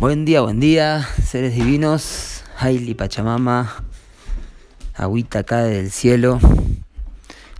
Buen 0.00 0.24
día, 0.24 0.40
buen 0.40 0.60
día, 0.60 1.06
seres 1.22 1.54
divinos, 1.54 2.42
Haili 2.56 2.94
Pachamama, 2.94 3.84
agüita 4.94 5.40
acá 5.40 5.62
del 5.64 5.90
cielo, 5.90 6.40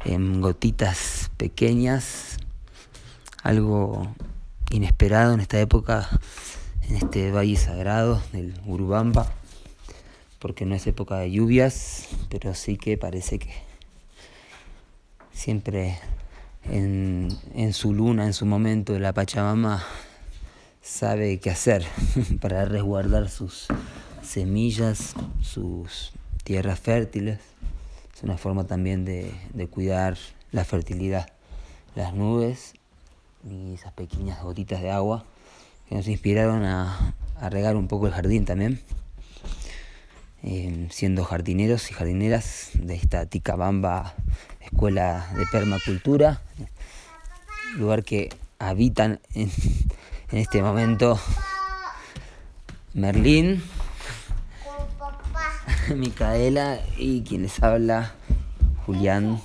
en 0.06 0.40
gotitas 0.40 1.30
pequeñas, 1.36 2.38
algo 3.42 4.14
inesperado 4.70 5.34
en 5.34 5.40
esta 5.40 5.60
época, 5.60 6.08
en 6.88 6.96
este 6.96 7.30
valle 7.30 7.56
sagrado 7.56 8.22
del 8.32 8.54
Urubamba, 8.64 9.30
porque 10.38 10.64
no 10.64 10.74
es 10.74 10.86
época 10.86 11.18
de 11.18 11.30
lluvias, 11.30 12.08
pero 12.30 12.54
sí 12.54 12.78
que 12.78 12.96
parece 12.96 13.38
que 13.38 13.52
siempre 15.30 15.98
en, 16.64 17.36
en 17.54 17.74
su 17.74 17.92
luna, 17.92 18.24
en 18.24 18.32
su 18.32 18.46
momento, 18.46 18.98
la 18.98 19.12
Pachamama 19.12 19.84
sabe 20.82 21.38
qué 21.40 21.50
hacer 21.50 21.84
para 22.40 22.64
resguardar 22.64 23.28
sus 23.28 23.66
semillas, 24.22 25.14
sus 25.42 26.12
tierras 26.44 26.80
fértiles. 26.80 27.38
Es 28.14 28.22
una 28.22 28.36
forma 28.36 28.64
también 28.64 29.04
de, 29.04 29.32
cuidar 29.70 30.16
la 30.52 30.64
fertilidad. 30.64 31.30
Las 31.94 32.14
nubes 32.14 32.74
y 33.48 33.74
esas 33.74 33.92
pequeñas 33.92 34.42
gotitas 34.42 34.82
de 34.82 34.90
agua 34.90 35.24
que 35.88 35.94
nos 35.96 36.06
inspiraron 36.06 36.64
a, 36.64 37.14
regar 37.50 37.76
un 37.76 37.88
poco 37.88 38.06
el 38.06 38.12
jardín 38.12 38.44
también. 38.44 38.80
Eh, 40.42 40.88
siendo 40.90 41.24
jardineros 41.24 41.90
y 41.90 41.94
jardineras 41.94 42.70
de 42.74 42.94
esta 42.94 43.26
Ticabamba 43.26 44.14
Escuela 44.60 45.30
de 45.36 45.44
Permacultura, 45.52 46.40
lugar 47.76 48.04
que 48.04 48.30
habitan 48.58 49.20
en, 49.34 49.50
en 50.32 50.38
este 50.38 50.62
momento 50.62 51.18
Merlín, 52.94 53.62
Micaela 55.94 56.80
y 56.96 57.22
quien 57.22 57.42
les 57.42 57.62
habla 57.62 58.14
Julián, 58.86 59.40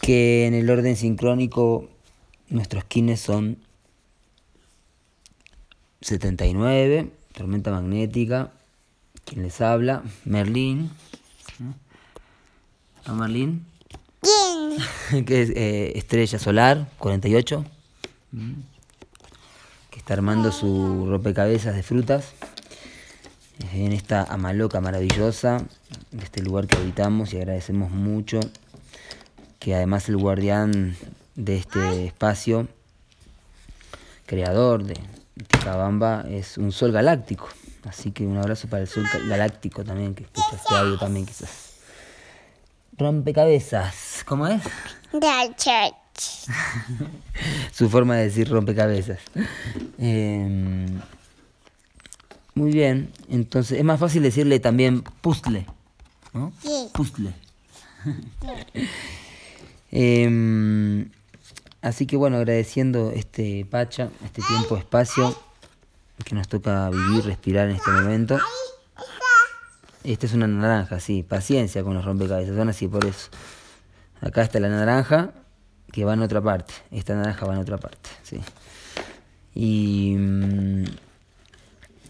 que 0.00 0.46
en 0.46 0.54
el 0.54 0.70
orden 0.70 0.96
sincrónico 0.96 1.88
nuestros 2.48 2.84
kines 2.84 3.20
son 3.20 3.58
79, 6.00 7.10
tormenta 7.34 7.70
magnética, 7.70 8.52
quien 9.24 9.42
les 9.42 9.60
habla, 9.60 10.02
Merlín. 10.24 10.90
¿No, 13.06 13.14
Merlín? 13.14 13.66
que 15.26 15.42
es 15.42 15.50
eh, 15.50 15.92
estrella 15.96 16.38
solar, 16.38 16.90
48 16.98 17.64
que 19.90 19.98
está 19.98 20.14
armando 20.14 20.52
su 20.52 21.06
rompecabezas 21.08 21.74
de 21.74 21.82
frutas 21.82 22.34
en 23.72 23.92
esta 23.92 24.24
amaloca 24.24 24.80
maravillosa 24.80 25.64
de 26.10 26.24
este 26.24 26.42
lugar 26.42 26.66
que 26.66 26.76
habitamos 26.76 27.32
y 27.32 27.38
agradecemos 27.38 27.90
mucho 27.90 28.40
que 29.58 29.74
además 29.74 30.08
el 30.08 30.16
guardián 30.16 30.96
de 31.34 31.56
este 31.56 32.06
espacio, 32.06 32.66
creador 34.26 34.84
de 34.84 34.98
Ticabamba, 35.48 36.24
es 36.28 36.58
un 36.58 36.72
sol 36.72 36.92
galáctico. 36.92 37.48
Así 37.84 38.10
que 38.10 38.26
un 38.26 38.38
abrazo 38.38 38.68
para 38.68 38.82
el 38.82 38.88
sol 38.88 39.04
galáctico 39.28 39.84
también, 39.84 40.14
que 40.14 40.24
escucha 40.24 40.56
este 40.56 40.74
audio 40.74 40.98
también 40.98 41.26
quizás. 41.26 41.74
Rompecabezas, 42.96 44.22
¿cómo 44.26 44.46
es? 44.46 44.62
Su 47.72 47.88
forma 47.88 48.16
de 48.16 48.24
decir 48.24 48.48
rompecabezas. 48.48 49.20
Em, 49.98 51.00
muy 52.54 52.72
bien, 52.72 53.12
entonces 53.28 53.78
es 53.78 53.84
más 53.84 54.00
fácil 54.00 54.22
decirle 54.22 54.60
también 54.60 55.02
puzzle, 55.02 55.66
¿no? 56.32 56.52
Puzzle. 56.92 57.32
Em, 59.92 61.10
así 61.82 62.06
que 62.06 62.16
bueno, 62.16 62.36
agradeciendo 62.36 63.10
este 63.10 63.66
Pacha, 63.68 64.08
este 64.24 64.40
tiempo, 64.40 64.76
espacio 64.76 65.36
que 66.24 66.36
nos 66.36 66.46
toca 66.46 66.88
vivir, 66.90 67.24
respirar 67.24 67.68
en 67.68 67.74
este 67.74 67.90
momento. 67.90 68.38
Esta 70.04 70.26
es 70.26 70.32
una 70.32 70.46
naranja, 70.46 71.00
sí, 71.00 71.24
paciencia 71.24 71.82
con 71.82 71.94
los 71.94 72.04
rompecabezas, 72.04 72.54
son 72.54 72.68
así 72.68 72.86
por 72.86 73.04
eso. 73.04 73.30
Acá 74.20 74.42
está 74.42 74.60
la 74.60 74.68
naranja 74.68 75.32
que 75.92 76.04
va 76.04 76.14
en 76.14 76.22
otra 76.22 76.40
parte. 76.40 76.74
Esta 76.90 77.14
naranja 77.14 77.46
va 77.46 77.54
en 77.54 77.60
otra 77.60 77.78
parte, 77.78 78.10
sí. 78.22 78.40
Y 79.54 80.16
mm, 80.18 80.84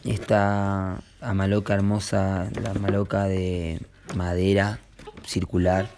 esta 0.05 1.03
amaloca 1.21 1.75
hermosa, 1.75 2.49
la 2.63 2.71
amaloca 2.71 3.25
de 3.25 3.81
madera 4.15 4.81
circular. 5.27 5.89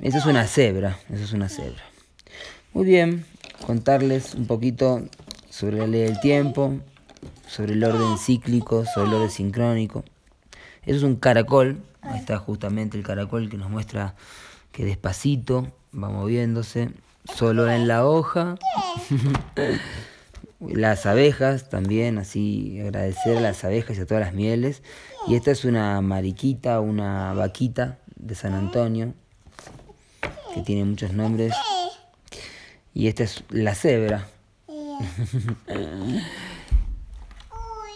Esa 0.00 0.18
es 0.18 0.26
una 0.26 0.46
cebra, 0.46 0.98
eso 1.12 1.24
es 1.24 1.32
una 1.32 1.48
cebra. 1.48 1.82
Muy 2.72 2.84
bien, 2.84 3.24
contarles 3.66 4.34
un 4.34 4.46
poquito 4.46 5.02
sobre 5.50 5.78
la 5.78 5.86
ley 5.86 6.02
del 6.02 6.20
tiempo, 6.20 6.78
sobre 7.48 7.72
el 7.72 7.82
orden 7.82 8.16
cíclico, 8.18 8.84
sobre 8.84 9.08
el 9.08 9.14
orden 9.14 9.30
sincrónico. 9.30 10.04
Eso 10.84 10.98
es 10.98 11.02
un 11.02 11.16
caracol, 11.16 11.82
está 12.14 12.38
justamente 12.38 12.96
el 12.96 13.02
caracol 13.02 13.50
que 13.50 13.56
nos 13.56 13.70
muestra 13.70 14.14
que 14.72 14.84
despacito 14.84 15.72
va 15.94 16.08
moviéndose, 16.08 16.90
solo 17.34 17.70
en 17.70 17.88
la 17.88 18.06
hoja. 18.06 18.56
las 20.60 21.06
abejas 21.06 21.68
también, 21.68 22.18
así 22.18 22.80
agradecer 22.80 23.38
a 23.38 23.40
las 23.40 23.64
abejas 23.64 23.98
y 23.98 24.00
a 24.00 24.06
todas 24.06 24.24
las 24.24 24.34
mieles. 24.34 24.82
Y 25.26 25.34
esta 25.34 25.50
es 25.50 25.64
una 25.64 26.00
mariquita, 26.00 26.80
una 26.80 27.32
vaquita 27.34 27.98
de 28.16 28.34
San 28.34 28.54
Antonio, 28.54 29.14
que 30.54 30.62
tiene 30.62 30.84
muchos 30.84 31.12
nombres. 31.12 31.54
Y 32.94 33.08
esta 33.08 33.24
es 33.24 33.44
la 33.50 33.74
cebra. 33.74 34.26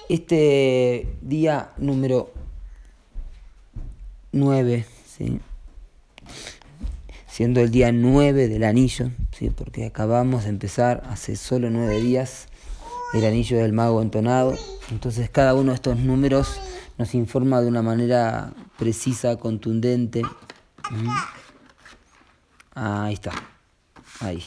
Este 0.09 1.17
día 1.23 1.71
número 1.79 2.33
9, 4.33 4.85
¿sí? 5.07 5.41
Siendo 7.33 7.61
el 7.61 7.71
día 7.71 7.93
9 7.93 8.47
del 8.47 8.63
anillo, 8.63 9.11
¿sí? 9.33 9.49
porque 9.49 9.87
acabamos 9.87 10.45
de 10.45 10.51
empezar 10.51 11.03
hace 11.09 11.35
solo 11.37 11.71
9 11.71 12.03
días 12.03 12.49
el 13.15 13.25
anillo 13.25 13.57
del 13.57 13.73
mago 13.73 14.03
entonado. 14.03 14.55
Entonces 14.91 15.31
cada 15.31 15.55
uno 15.55 15.71
de 15.71 15.77
estos 15.77 15.97
números 15.97 16.61
nos 16.99 17.15
informa 17.15 17.63
de 17.63 17.69
una 17.69 17.81
manera 17.81 18.53
precisa, 18.79 19.37
contundente. 19.37 20.21
Ahí 22.75 23.15
está, 23.15 23.33
ahí. 24.21 24.45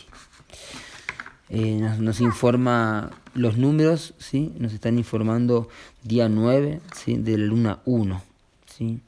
Eh, 1.49 1.79
nos, 1.97 2.21
informa 2.21 3.09
los 3.33 3.57
números, 3.57 4.13
¿sí? 4.19 4.53
nos 4.59 4.73
están 4.73 4.99
informando 4.99 5.69
día 6.03 6.29
9 6.29 6.81
¿sí? 6.95 7.17
de 7.17 7.39
la 7.39 7.45
luna 7.45 7.79
1. 7.85 8.21
¿sí? 8.67 8.99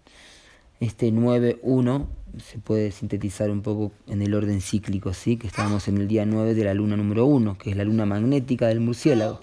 Este 0.80 1.12
9-1 1.12 2.06
se 2.38 2.60
puede 2.60 2.92
sintetizar 2.92 3.50
un 3.50 3.62
poco 3.62 3.92
en 4.08 4.22
el 4.22 4.36
orden 4.36 4.62
cíclico, 4.62 5.14
¿sí? 5.14 5.38
que 5.38 5.48
estamos 5.48 5.88
en 5.88 5.98
el 5.98 6.08
día 6.08 6.26
9 6.26 6.54
de 6.54 6.64
la 6.64 6.74
luna 6.76 6.96
número 6.96 7.26
1, 7.26 7.58
que 7.58 7.72
es 7.72 7.78
la 7.78 7.84
luna 7.84 8.06
magnética 8.06 8.68
del 8.68 8.80
murciélago. 8.80 9.40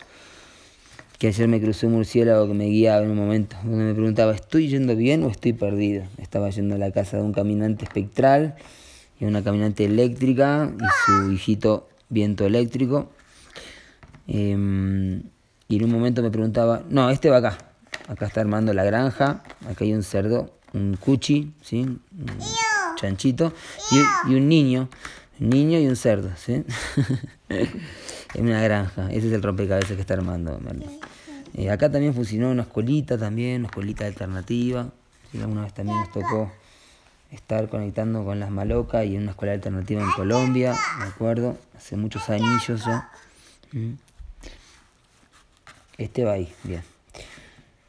Que 1.18 1.28
ayer 1.28 1.48
me 1.48 1.60
cruzó 1.60 1.86
un 1.88 1.94
murciélago 1.94 2.46
que 2.46 2.54
me 2.54 2.66
guiaba 2.66 3.04
en 3.04 3.10
un 3.10 3.16
momento, 3.16 3.56
donde 3.64 3.84
me 3.84 3.94
preguntaba, 3.94 4.32
¿estoy 4.32 4.68
yendo 4.68 4.94
bien 4.94 5.24
o 5.24 5.28
estoy 5.28 5.54
perdido? 5.54 6.04
Estaba 6.18 6.50
yendo 6.50 6.76
a 6.76 6.78
la 6.78 6.92
casa 6.92 7.16
de 7.16 7.24
un 7.24 7.32
caminante 7.32 7.84
espectral 7.84 8.56
y 9.18 9.24
una 9.24 9.42
caminante 9.42 9.84
eléctrica 9.84 10.72
y 10.76 10.84
su 11.06 11.32
hijito 11.32 11.88
viento 12.08 12.46
eléctrico. 12.46 13.10
Em, 14.28 15.22
y 15.68 15.76
en 15.76 15.84
un 15.84 15.90
momento 15.90 16.22
me 16.22 16.30
preguntaba, 16.30 16.84
no, 16.88 17.10
este 17.10 17.30
va 17.30 17.38
acá, 17.38 17.58
acá 18.08 18.26
está 18.26 18.40
armando 18.40 18.72
la 18.72 18.84
granja, 18.84 19.42
acá 19.68 19.84
hay 19.84 19.94
un 19.94 20.02
cerdo, 20.02 20.52
un 20.74 20.96
cuchi, 20.96 21.52
¿sí? 21.62 21.98
chanchito 22.96 23.52
y, 24.28 24.34
un 24.34 24.48
niño, 24.48 24.88
un 25.40 25.50
niño 25.50 25.78
y 25.78 25.86
un 25.86 25.96
cerdo, 25.96 26.30
¿sí? 26.36 26.64
en 27.48 28.46
una 28.46 28.60
granja, 28.62 29.10
ese 29.10 29.28
es 29.28 29.32
el 29.32 29.42
rompecabezas 29.42 29.94
que 29.94 30.00
está 30.00 30.14
armando 30.14 30.60
eh, 31.56 31.70
acá 31.70 31.90
también 31.90 32.14
funcionó 32.14 32.50
una 32.50 32.62
escuelita 32.62 33.16
también, 33.16 33.60
una 33.60 33.68
escuelita 33.68 34.06
alternativa, 34.06 34.90
alguna 35.40 35.62
vez 35.62 35.72
también 35.72 35.98
nos 35.98 36.10
tocó 36.12 36.52
estar 37.30 37.68
conectando 37.68 38.24
con 38.24 38.40
las 38.40 38.50
malocas 38.50 39.04
y 39.06 39.14
en 39.14 39.22
una 39.22 39.30
escuela 39.32 39.52
alternativa 39.54 40.02
en 40.02 40.10
Colombia, 40.12 40.74
me 40.98 41.04
acuerdo, 41.04 41.56
hace 41.76 41.96
muchos 41.96 42.28
años 42.28 42.66
ya. 42.66 43.10
Mm. 43.72 43.94
Este 45.96 46.24
va 46.24 46.32
ahí, 46.32 46.52
bien. 46.64 46.82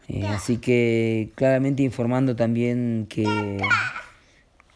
Eh, 0.07 0.25
así 0.27 0.57
que 0.57 1.31
claramente 1.35 1.83
informando 1.83 2.35
también 2.35 3.07
que 3.09 3.57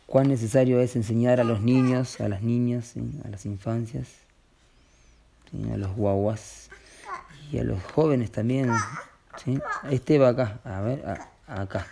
cuán 0.06 0.28
necesario 0.28 0.80
es 0.80 0.96
enseñar 0.96 1.40
a 1.40 1.44
los 1.44 1.62
niños, 1.62 2.20
a 2.20 2.28
las 2.28 2.42
niñas, 2.42 2.96
a 3.24 3.30
las 3.30 3.46
infancias, 3.46 4.08
a 5.72 5.78
los 5.78 5.96
guaguas, 5.96 6.70
y 7.52 7.60
a 7.60 7.64
los 7.64 7.82
jóvenes 7.84 8.32
también. 8.32 8.70
Este 9.90 10.18
va 10.18 10.30
acá, 10.30 10.60
a 10.64 10.82
ver, 10.82 11.04
acá. 11.48 11.88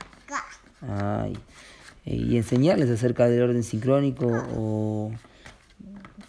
Y 2.05 2.37
enseñarles 2.37 2.89
acerca 2.89 3.27
del 3.27 3.41
orden 3.43 3.63
sincrónico 3.63 4.27
o 4.55 5.11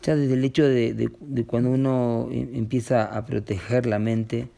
ya 0.02 0.16
desde 0.16 0.34
el 0.34 0.44
hecho 0.44 0.64
de, 0.64 1.10
de, 1.20 1.44
cuando 1.44 1.70
uno 1.70 2.28
em, 2.30 2.54
empieza 2.54 3.04
a 3.04 3.26
proteger 3.26 3.86
la 3.86 3.98
mente 3.98 4.48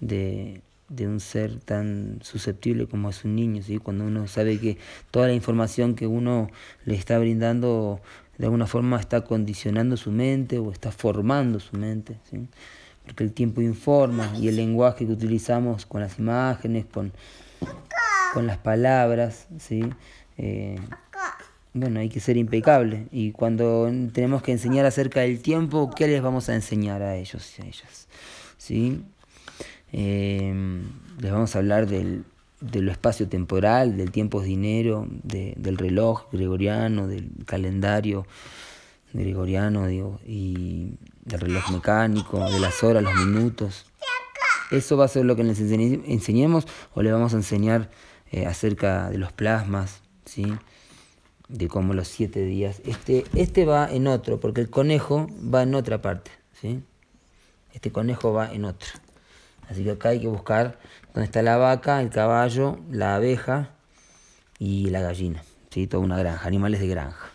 de, 0.00 0.60
de, 0.88 1.06
un 1.06 1.20
ser 1.20 1.60
tan 1.60 2.18
susceptible 2.22 2.86
como 2.86 3.10
es 3.10 3.24
un 3.24 3.34
niño, 3.36 3.62
¿sí? 3.62 3.78
cuando 3.78 4.04
uno 4.04 4.26
sabe 4.26 4.58
que 4.58 4.78
toda 5.10 5.26
la 5.28 5.34
información 5.34 5.94
que 5.94 6.06
uno 6.06 6.50
le 6.84 6.94
está 6.94 7.18
brindando 7.18 8.00
de 8.38 8.46
alguna 8.46 8.66
forma 8.66 9.00
está 9.00 9.22
condicionando 9.24 9.96
su 9.96 10.10
mente 10.12 10.58
o 10.58 10.70
está 10.70 10.92
formando 10.92 11.60
su 11.60 11.76
mente. 11.76 12.18
¿sí? 12.30 12.46
porque 13.08 13.24
el 13.24 13.32
tiempo 13.32 13.62
informa 13.62 14.30
y 14.38 14.48
el 14.48 14.56
lenguaje 14.56 15.06
que 15.06 15.12
utilizamos 15.12 15.86
con 15.86 16.02
las 16.02 16.18
imágenes, 16.18 16.84
con, 16.84 17.12
con 18.34 18.46
las 18.46 18.58
palabras, 18.58 19.46
¿sí? 19.58 19.82
Eh, 20.36 20.78
bueno, 21.72 22.00
hay 22.00 22.10
que 22.10 22.20
ser 22.20 22.36
impecable. 22.36 23.06
Y 23.10 23.32
cuando 23.32 23.90
tenemos 24.12 24.42
que 24.42 24.52
enseñar 24.52 24.84
acerca 24.84 25.20
del 25.20 25.40
tiempo, 25.40 25.90
¿qué 25.96 26.06
les 26.06 26.22
vamos 26.22 26.50
a 26.50 26.54
enseñar 26.54 27.02
a 27.02 27.16
ellos 27.16 27.58
y 27.58 27.62
a 27.62 27.64
ellas? 27.64 28.08
¿Sí? 28.58 29.02
Eh, 29.92 30.82
les 31.20 31.32
vamos 31.32 31.54
a 31.54 31.58
hablar 31.58 31.86
del, 31.86 32.24
de 32.60 32.90
espacio 32.90 33.28
temporal, 33.28 33.96
del 33.96 34.10
tiempo 34.10 34.40
es 34.40 34.46
dinero, 34.46 35.06
del 35.10 35.78
reloj 35.78 36.24
gregoriano, 36.32 37.06
del 37.06 37.30
calendario 37.46 38.26
gregoriano, 39.12 39.86
digo, 39.86 40.20
y 40.26 40.94
del 41.24 41.40
reloj 41.40 41.70
mecánico, 41.70 42.38
de 42.50 42.60
las 42.60 42.82
horas, 42.82 43.02
los 43.02 43.14
minutos. 43.14 43.86
Eso 44.70 44.96
va 44.96 45.06
a 45.06 45.08
ser 45.08 45.24
lo 45.24 45.34
que 45.34 45.44
les 45.44 45.60
enseñemos 45.60 46.66
o 46.94 47.02
le 47.02 47.10
vamos 47.10 47.32
a 47.32 47.36
enseñar 47.36 47.90
eh, 48.30 48.46
acerca 48.46 49.08
de 49.08 49.18
los 49.18 49.32
plasmas, 49.32 50.02
¿sí? 50.26 50.54
de 51.48 51.68
cómo 51.68 51.94
los 51.94 52.08
siete 52.08 52.44
días. 52.44 52.82
Este, 52.84 53.24
este 53.34 53.64
va 53.64 53.90
en 53.90 54.06
otro, 54.06 54.38
porque 54.38 54.60
el 54.60 54.68
conejo 54.68 55.26
va 55.42 55.62
en 55.62 55.74
otra 55.74 56.02
parte. 56.02 56.30
¿sí? 56.60 56.82
Este 57.72 57.90
conejo 57.90 58.32
va 58.32 58.52
en 58.52 58.66
otro. 58.66 58.88
Así 59.70 59.84
que 59.84 59.92
acá 59.92 60.10
hay 60.10 60.20
que 60.20 60.28
buscar 60.28 60.78
dónde 61.12 61.24
está 61.24 61.42
la 61.42 61.56
vaca, 61.56 62.00
el 62.00 62.10
caballo, 62.10 62.78
la 62.90 63.16
abeja 63.16 63.70
y 64.58 64.90
la 64.90 65.00
gallina. 65.00 65.42
¿sí? 65.70 65.86
Toda 65.86 66.02
una 66.02 66.18
granja, 66.18 66.46
animales 66.46 66.80
de 66.80 66.88
granja. 66.88 67.30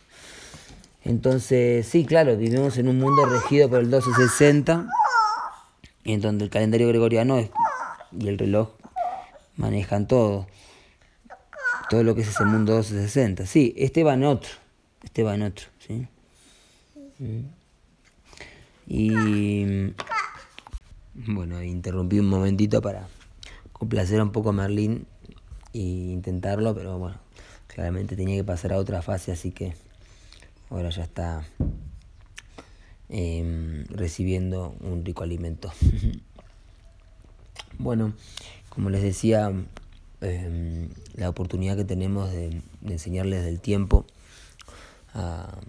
Entonces, 1.03 1.85
sí, 1.85 2.06
claro, 2.06 2.38
vivimos 2.38 2.77
en 2.77 2.88
un 2.88 2.97
mundo 2.97 3.25
regido 3.25 3.69
por 3.69 3.80
el 3.80 3.88
1260, 3.88 4.88
en 6.06 6.21
donde 6.21 6.45
el 6.45 6.50
calendario 6.50 6.88
gregoriano 6.88 7.39
y 7.39 8.27
el 8.27 8.38
reloj 8.38 8.69
manejan 9.57 10.07
todo. 10.07 10.47
Todo 11.89 12.03
lo 12.03 12.15
que 12.15 12.21
es 12.21 12.30
ese 12.30 12.45
mundo 12.45 12.74
1260. 12.74 13.45
Sí, 13.45 13.74
este 13.77 14.03
va 14.03 14.13
en 14.13 14.24
otro. 14.24 14.51
Este 15.03 15.24
va 15.24 15.35
en 15.35 15.44
otro, 15.44 15.68
¿sí? 15.85 16.07
Y 18.88 19.94
bueno, 21.15 21.62
interrumpí 21.62 22.19
un 22.19 22.27
momentito 22.27 22.81
para 22.81 23.07
complacer 23.71 24.21
un 24.21 24.31
poco 24.31 24.50
a 24.50 24.54
Merlín 24.54 25.06
e 25.74 25.80
intentarlo, 25.80 26.74
pero 26.74 26.98
bueno, 26.98 27.18
claramente 27.68 28.15
tenía 28.15 28.36
que 28.36 28.44
pasar 28.44 28.74
a 28.74 28.77
otra 28.77 29.01
fase, 29.01 29.31
así 29.31 29.51
que 29.51 29.75
ahora 30.69 30.89
ya 30.89 31.04
está 31.04 31.45
em, 33.10 33.86
recibiendo 33.86 34.75
un 34.81 35.06
rico 35.06 35.24
alimento. 35.24 35.71
bueno, 37.77 38.13
como 38.69 38.89
les 38.89 39.04
decía, 39.04 39.51
em, 40.21 40.89
la 41.13 41.30
oportunidad 41.30 41.75
que 41.75 41.86
tenemos 41.86 42.31
de, 42.31 42.62
enseñarles 42.86 43.44
del 43.45 43.59
tiempo 43.59 44.06
a 45.13 45.59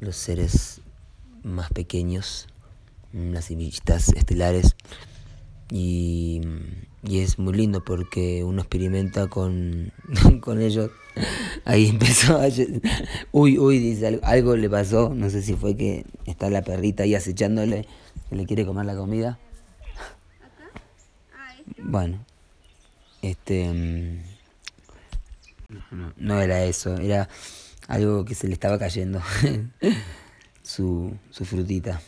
los 0.00 0.16
seres 0.16 0.80
más 1.44 1.70
pequeños, 1.70 2.48
las 3.12 3.46
semillitas 3.46 4.08
estelares, 4.10 4.76
y, 5.70 6.42
y, 7.02 7.20
es 7.20 7.38
muy 7.38 7.54
lindo 7.54 7.82
porque 7.82 8.44
uno 8.44 8.60
experimenta 8.60 9.28
con, 9.28 9.92
con 10.42 10.60
ellos 10.60 10.90
Ahí 11.64 11.88
empezó 11.88 12.40
a... 12.40 12.48
Uy, 13.32 13.58
uy, 13.58 13.78
dice, 13.78 14.20
algo 14.22 14.56
le 14.56 14.68
pasó, 14.68 15.12
no 15.14 15.30
sé 15.30 15.42
si 15.42 15.54
fue 15.54 15.76
que 15.76 16.04
está 16.26 16.50
la 16.50 16.62
perrita 16.62 17.02
ahí 17.04 17.14
acechándole, 17.14 17.86
que 18.28 18.36
le 18.36 18.46
quiere 18.46 18.64
comer 18.64 18.86
la 18.86 18.96
comida. 18.96 19.38
Bueno, 21.78 22.24
este... 23.20 23.72
Mm, 23.72 24.22
no, 26.16 26.40
era 26.40 26.64
eso, 26.64 26.96
era 26.96 27.28
algo 27.88 28.24
que 28.24 28.34
se 28.34 28.46
le 28.46 28.54
estaba 28.54 28.78
cayendo, 28.78 29.22
su, 30.62 31.16
su 31.30 31.44
frutita. 31.44 32.00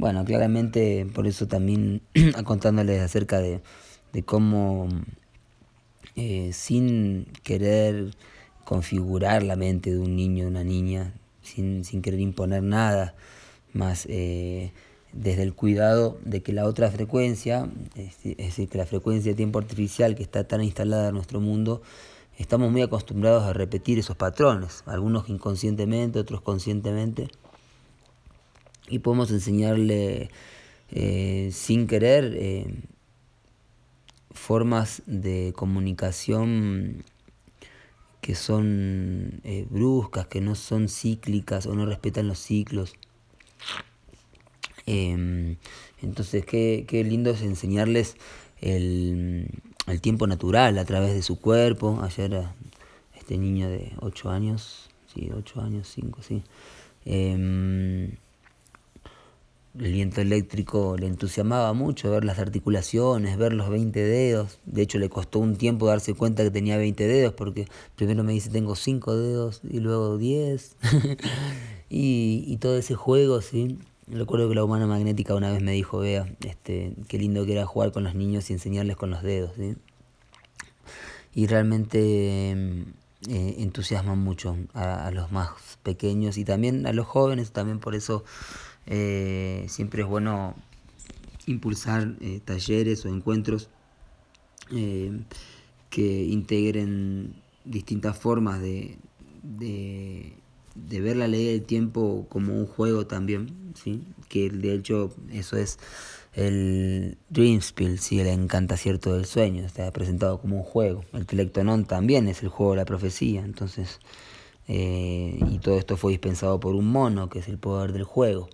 Bueno, 0.00 0.24
claramente 0.24 1.06
por 1.14 1.26
eso 1.26 1.46
también 1.46 2.00
contándoles 2.44 3.02
acerca 3.02 3.38
de, 3.38 3.60
de 4.14 4.22
cómo 4.22 4.88
eh, 6.16 6.54
sin 6.54 7.26
querer 7.42 8.16
configurar 8.64 9.42
la 9.42 9.56
mente 9.56 9.90
de 9.90 9.98
un 9.98 10.16
niño, 10.16 10.44
de 10.44 10.50
una 10.52 10.64
niña, 10.64 11.12
sin, 11.42 11.82
querer 12.00 12.18
imponer 12.18 12.62
nada, 12.62 13.14
más 13.74 14.06
eh, 14.08 14.72
desde 15.12 15.42
el 15.42 15.52
cuidado 15.52 16.18
de 16.24 16.42
que 16.42 16.54
la 16.54 16.64
otra 16.64 16.90
frecuencia, 16.90 17.68
es, 17.94 18.22
decir, 18.38 18.70
que 18.70 18.78
la 18.78 18.86
frecuencia 18.86 19.32
de 19.32 19.36
tiempo 19.36 19.58
artificial 19.58 20.14
que 20.14 20.22
está 20.22 20.44
tan 20.44 20.64
instalada 20.64 21.08
en 21.08 21.14
nuestro 21.14 21.40
mundo, 21.40 21.82
estamos 22.38 22.72
muy 22.72 22.80
acostumbrados 22.80 23.42
a 23.42 23.52
repetir 23.52 23.98
esos 23.98 24.16
patrones, 24.16 24.82
algunos 24.86 25.28
inconscientemente, 25.28 26.18
otros 26.18 26.40
conscientemente, 26.40 27.28
y 28.90 28.98
podemos 28.98 29.30
enseñarle 29.30 30.30
eh, 30.90 31.50
sin 31.52 31.86
querer 31.86 32.36
formas 34.32 35.02
de 35.06 35.52
comunicación 35.56 37.04
que 38.20 38.34
son 38.34 39.40
eh, 39.44 39.66
bruscas, 39.70 40.26
que 40.26 40.40
no 40.40 40.54
son 40.54 40.88
cíclicas 40.88 41.66
o 41.66 41.74
no 41.74 41.86
respetan 41.86 42.28
los 42.28 42.38
ciclos. 42.38 42.94
Entonces, 44.86 46.44
qué, 46.44 46.84
qué, 46.88 47.04
lindo 47.04 47.30
es 47.30 47.42
enseñarles 47.42 48.16
el, 48.60 49.48
el, 49.86 50.00
tiempo 50.00 50.26
natural 50.26 50.78
a 50.78 50.84
través 50.84 51.14
de 51.14 51.22
su 51.22 51.38
cuerpo. 51.38 52.00
Ayer 52.02 52.48
este 53.16 53.38
niño 53.38 53.68
de 53.68 53.92
8 54.00 54.30
años, 54.30 54.90
sí, 55.14 55.30
8 55.32 55.60
años, 55.60 55.88
5, 55.94 56.22
sí. 56.22 56.42
El 59.78 59.92
viento 59.92 60.20
eléctrico 60.20 60.96
le 60.98 61.06
entusiasmaba 61.06 61.72
mucho 61.74 62.10
ver 62.10 62.24
las 62.24 62.38
articulaciones, 62.38 63.38
ver 63.38 63.52
los 63.52 63.70
20 63.70 64.00
dedos. 64.00 64.58
De 64.64 64.82
hecho, 64.82 64.98
le 64.98 65.08
costó 65.08 65.38
un 65.38 65.56
tiempo 65.56 65.86
darse 65.86 66.14
cuenta 66.14 66.42
que 66.42 66.50
tenía 66.50 66.76
20 66.76 67.06
dedos, 67.06 67.34
porque 67.34 67.68
primero 67.94 68.24
me 68.24 68.32
dice 68.32 68.50
tengo 68.50 68.74
5 68.74 69.16
dedos 69.16 69.60
y 69.68 69.78
luego 69.78 70.18
10. 70.18 70.76
y, 71.88 72.44
y, 72.46 72.56
todo 72.56 72.76
ese 72.76 72.96
juego, 72.96 73.40
¿sí? 73.42 73.78
Recuerdo 74.08 74.48
que 74.48 74.56
la 74.56 74.64
humana 74.64 74.88
magnética 74.88 75.36
una 75.36 75.52
vez 75.52 75.62
me 75.62 75.72
dijo, 75.72 75.98
vea, 75.98 76.26
este, 76.44 76.94
qué 77.06 77.18
lindo 77.18 77.46
que 77.46 77.52
era 77.52 77.64
jugar 77.64 77.92
con 77.92 78.02
los 78.02 78.16
niños 78.16 78.50
y 78.50 78.54
enseñarles 78.54 78.96
con 78.96 79.10
los 79.10 79.22
dedos, 79.22 79.52
¿sí? 79.56 79.76
Y 81.32 81.46
realmente 81.46 82.50
eh, 82.50 83.54
entusiasman 83.58 84.18
mucho 84.18 84.56
a, 84.74 85.06
a 85.06 85.10
los 85.12 85.30
más 85.30 85.50
pequeños 85.84 86.38
y 86.38 86.44
también 86.44 86.88
a 86.88 86.92
los 86.92 87.06
jóvenes, 87.06 87.52
también 87.52 87.78
por 87.78 87.94
eso 87.94 88.24
eh, 88.86 89.66
siempre 89.68 90.02
es 90.02 90.08
bueno 90.08 90.54
impulsar 91.46 92.14
eh, 92.20 92.40
talleres 92.44 93.04
o 93.04 93.08
encuentros 93.08 93.68
eh, 94.72 95.12
que 95.90 96.24
integren 96.24 97.34
distintas 97.64 98.16
formas 98.18 98.60
de, 98.60 98.98
de, 99.42 100.34
ver 101.00 101.16
la 101.16 101.28
ley 101.28 101.46
del 101.46 101.62
tiempo 101.62 102.26
como 102.28 102.54
un 102.54 102.66
juego 102.66 103.06
también, 103.06 103.72
¿sí? 103.74 104.02
que 104.28 104.50
de 104.50 104.74
hecho 104.74 105.14
eso 105.32 105.56
es 105.56 105.78
el 106.34 107.18
Dreamspiel, 107.28 107.98
¿sí? 107.98 108.20
el 108.20 108.28
encantacierto 108.28 109.14
del 109.14 109.24
sueño, 109.24 109.64
está 109.64 109.90
presentado 109.92 110.40
como 110.40 110.56
un 110.56 110.62
juego. 110.62 111.04
El 111.12 111.26
Telectonon 111.26 111.84
también 111.84 112.28
es 112.28 112.42
el 112.42 112.48
juego 112.48 112.72
de 112.72 112.78
la 112.78 112.84
profecía, 112.84 113.44
entonces, 113.44 113.98
y 114.68 115.58
todo 115.58 115.76
esto 115.76 115.96
fue 115.96 116.12
dispensado 116.12 116.60
por 116.60 116.76
un 116.76 116.86
mono, 116.86 117.28
que 117.28 117.40
es 117.40 117.48
el 117.48 117.58
poder 117.58 117.92
del 117.92 118.04
juego. 118.04 118.48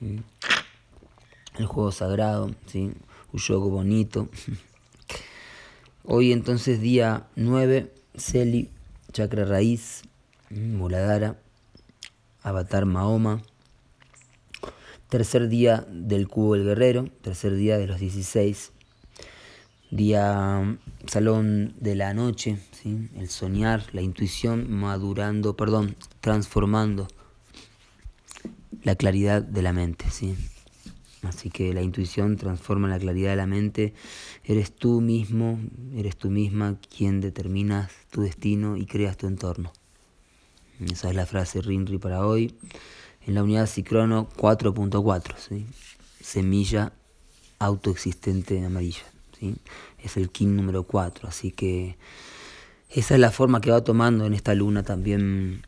El 0.00 1.66
juego 1.66 1.92
sagrado, 1.92 2.50
¿sí? 2.66 2.92
un 3.32 3.40
juego 3.40 3.68
bonito. 3.68 4.30
Hoy 6.04 6.32
entonces 6.32 6.80
día 6.80 7.26
9, 7.36 7.92
Celi, 8.16 8.70
Chakra 9.12 9.44
Raíz, 9.44 10.02
Muladhara, 10.48 11.38
Avatar 12.42 12.86
Mahoma, 12.86 13.42
Tercer 15.10 15.48
día 15.48 15.84
del 15.90 16.28
cubo 16.28 16.54
del 16.54 16.64
guerrero, 16.64 17.08
tercer 17.20 17.56
día 17.56 17.76
de 17.76 17.88
los 17.88 17.98
16. 17.98 18.70
Día 19.90 20.78
salón 21.06 21.74
de 21.80 21.96
la 21.96 22.14
noche, 22.14 22.58
¿sí? 22.70 23.08
el 23.16 23.28
soñar, 23.28 23.84
la 23.92 24.02
intuición 24.02 24.72
madurando, 24.72 25.56
perdón, 25.56 25.96
transformando 26.20 27.08
la 28.82 28.94
claridad 28.94 29.42
de 29.42 29.62
la 29.62 29.72
mente. 29.72 30.10
¿sí? 30.10 30.36
Así 31.22 31.50
que 31.50 31.72
la 31.72 31.82
intuición 31.82 32.36
transforma 32.36 32.88
la 32.88 32.98
claridad 32.98 33.30
de 33.30 33.36
la 33.36 33.46
mente. 33.46 33.94
Eres 34.44 34.74
tú 34.74 35.00
mismo, 35.00 35.60
eres 35.94 36.16
tú 36.16 36.30
misma 36.30 36.78
quien 36.96 37.20
determinas 37.20 37.90
tu 38.10 38.22
destino 38.22 38.76
y 38.76 38.86
creas 38.86 39.16
tu 39.16 39.26
entorno. 39.26 39.72
Esa 40.90 41.10
es 41.10 41.14
la 41.14 41.26
frase 41.26 41.60
Rinri 41.60 41.98
para 41.98 42.26
hoy. 42.26 42.54
En 43.26 43.34
la 43.34 43.42
unidad 43.42 43.66
Cicrono 43.66 44.28
4.4, 44.36 45.34
¿sí? 45.36 45.66
semilla 46.22 46.92
autoexistente 47.58 48.64
amarilla. 48.64 49.04
¿sí? 49.38 49.56
Es 50.02 50.16
el 50.16 50.30
kin 50.30 50.56
número 50.56 50.84
4, 50.84 51.28
así 51.28 51.50
que 51.50 51.96
esa 52.88 53.14
es 53.14 53.20
la 53.20 53.30
forma 53.30 53.60
que 53.60 53.70
va 53.70 53.84
tomando 53.84 54.24
en 54.26 54.34
esta 54.34 54.54
luna 54.54 54.82
también, 54.82 55.62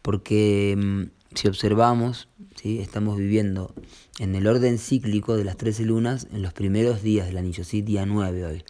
porque 0.00 0.74
mm, 0.78 1.25
si 1.36 1.48
observamos, 1.48 2.28
¿sí? 2.54 2.78
estamos 2.80 3.18
viviendo 3.18 3.74
en 4.18 4.34
el 4.34 4.46
orden 4.46 4.78
cíclico 4.78 5.36
de 5.36 5.44
las 5.44 5.56
13 5.56 5.84
lunas 5.84 6.26
en 6.32 6.42
los 6.42 6.52
primeros 6.52 7.02
días 7.02 7.26
del 7.26 7.36
anillo, 7.36 7.62
¿sí? 7.62 7.82
día 7.82 8.06
9 8.06 8.46
hoy. 8.46 8.64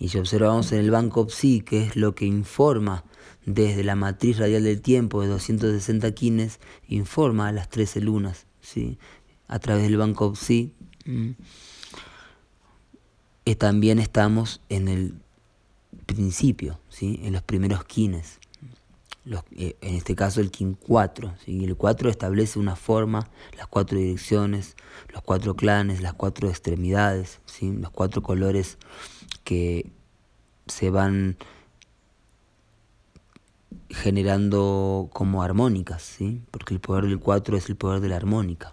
Y 0.00 0.08
si 0.08 0.18
observamos 0.18 0.72
en 0.72 0.80
el 0.80 0.90
banco 0.90 1.28
Psi, 1.28 1.60
que 1.60 1.84
es 1.84 1.96
lo 1.96 2.14
que 2.14 2.24
informa 2.24 3.04
desde 3.44 3.84
la 3.84 3.96
matriz 3.96 4.38
radial 4.38 4.64
del 4.64 4.80
tiempo 4.80 5.22
de 5.22 5.28
260 5.28 6.10
quines, 6.12 6.58
informa 6.88 7.48
a 7.48 7.52
las 7.52 7.68
13 7.68 8.00
lunas, 8.00 8.46
¿sí? 8.60 8.98
a 9.46 9.58
través 9.58 9.84
del 9.84 9.98
banco 9.98 10.34
Psi. 10.34 10.72
Y 13.44 13.54
también 13.54 13.98
estamos 13.98 14.60
en 14.68 14.88
el 14.88 15.14
principio, 16.06 16.80
¿sí? 16.88 17.20
en 17.22 17.34
los 17.34 17.42
primeros 17.42 17.84
quines. 17.84 18.40
Eh, 19.52 19.76
en 19.80 19.94
este 19.96 20.14
caso 20.14 20.40
el 20.40 20.50
kin 20.50 20.74
4. 20.74 21.34
¿sí? 21.44 21.64
El 21.64 21.76
4 21.76 22.10
establece 22.10 22.58
una 22.58 22.76
forma, 22.76 23.28
las 23.56 23.66
cuatro 23.66 23.98
direcciones, 23.98 24.76
los 25.12 25.22
cuatro 25.22 25.56
clanes, 25.56 26.00
las 26.00 26.14
cuatro 26.14 26.48
extremidades, 26.48 27.40
¿sí? 27.46 27.72
los 27.72 27.90
cuatro 27.90 28.22
colores 28.22 28.78
que 29.42 29.90
se 30.66 30.90
van 30.90 31.36
generando 33.90 35.10
como 35.12 35.42
armónicas, 35.42 36.02
¿sí? 36.02 36.40
porque 36.50 36.74
el 36.74 36.80
poder 36.80 37.06
del 37.06 37.18
4 37.18 37.56
es 37.56 37.68
el 37.68 37.76
poder 37.76 38.00
de 38.00 38.08
la 38.08 38.16
armónica. 38.16 38.70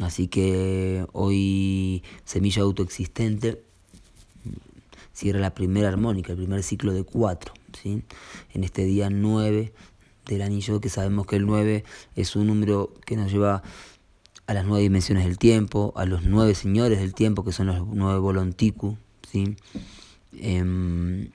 Así 0.00 0.26
que 0.28 1.06
hoy 1.12 2.02
Semilla 2.24 2.62
Autoexistente 2.62 3.62
cierra 5.12 5.38
la 5.38 5.54
primera 5.54 5.88
armónica, 5.88 6.32
el 6.32 6.38
primer 6.38 6.62
ciclo 6.62 6.92
de 6.92 7.04
4, 7.04 7.54
¿sí? 7.74 8.02
en 8.52 8.64
este 8.64 8.84
día 8.84 9.10
9 9.10 9.72
del 10.26 10.42
anillo, 10.42 10.80
que 10.80 10.88
sabemos 10.88 11.26
que 11.26 11.36
el 11.36 11.46
9 11.46 11.84
es 12.14 12.36
un 12.36 12.46
número 12.46 12.94
que 13.04 13.16
nos 13.16 13.30
lleva 13.32 13.62
a 14.46 14.54
las 14.54 14.66
nueve 14.66 14.82
dimensiones 14.82 15.24
del 15.24 15.38
tiempo, 15.38 15.92
a 15.96 16.04
los 16.04 16.24
nueve 16.24 16.54
señores 16.54 16.98
del 16.98 17.14
tiempo, 17.14 17.44
que 17.44 17.52
son 17.52 17.68
los 17.68 17.86
nueve 17.86 18.18
volontiku, 18.18 18.96
¿sí? 19.30 19.56
Em, 20.32 21.30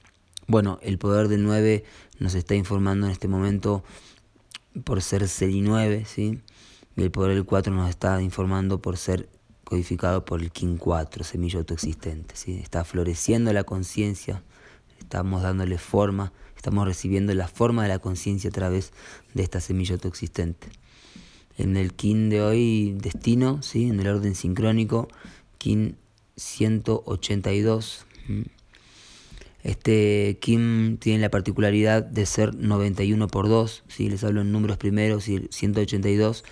bueno, 0.47 0.79
el 0.81 0.97
poder 0.97 1.27
del 1.27 1.43
9 1.43 1.83
nos 2.19 2.35
está 2.35 2.55
informando 2.55 3.05
en 3.05 3.11
este 3.11 3.27
momento 3.27 3.83
por 4.83 5.01
ser 5.01 5.27
Seri 5.27 5.61
9, 5.61 6.05
¿sí? 6.05 6.41
Y 6.95 7.03
el 7.03 7.11
poder 7.11 7.35
del 7.35 7.45
4 7.45 7.73
nos 7.73 7.89
está 7.89 8.21
informando 8.21 8.81
por 8.81 8.97
ser 8.97 9.29
codificado 9.67 10.23
por 10.23 10.41
el 10.41 10.51
King 10.51 10.77
4, 10.77 11.23
semilla 11.23 11.59
autoexistente. 11.59 12.35
¿sí? 12.35 12.59
Está 12.63 12.83
floreciendo 12.85 13.51
la 13.51 13.65
conciencia, 13.65 14.41
estamos 15.07 15.41
dándole 15.41 15.77
forma, 15.77 16.33
estamos 16.57 16.85
recibiendo 16.85 17.33
la 17.33 17.47
forma 17.47 17.83
de 17.83 17.87
la 17.87 17.99
conciencia 17.99 18.49
a 18.49 18.53
través 18.53 18.91
de 19.33 19.41
esta 19.41 19.61
semilla 19.61 19.93
autoexistente. 19.93 20.67
En 21.57 21.77
el 21.77 21.93
King 21.93 22.27
de 22.27 22.41
hoy, 22.41 22.93
destino, 22.99 23.63
¿sí? 23.63 23.87
en 23.87 24.01
el 24.01 24.07
orden 24.09 24.35
sincrónico, 24.35 25.07
King 25.59 25.93
182. 26.35 28.05
Este 29.63 30.39
Kim 30.41 30.97
tiene 30.97 31.21
la 31.21 31.29
particularidad 31.29 32.03
de 32.03 32.25
ser 32.25 32.53
91 32.53 33.29
por 33.29 33.47
2, 33.47 33.85
si 33.87 34.09
les 34.09 34.25
hablo 34.25 34.41
en 34.41 34.51
números 34.51 34.75
primeros, 34.75 35.29
y 35.29 35.47
182 35.49 36.43